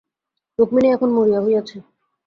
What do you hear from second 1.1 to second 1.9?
মরিয়া হইয়াছে।